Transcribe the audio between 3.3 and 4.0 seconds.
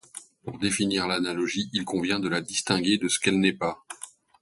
n'est pas.